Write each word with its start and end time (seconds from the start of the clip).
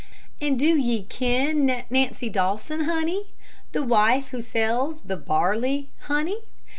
And 0.41 0.57
do 0.57 0.65
ye 0.75 1.03
ken 1.03 1.83
Nancy 1.91 2.27
Dawson, 2.27 2.85
honey? 2.85 3.35
The 3.71 3.83
wife 3.83 4.29
who 4.29 4.41
sells 4.41 5.01
the 5.01 5.15
barley, 5.15 5.91
honey? 6.05 6.39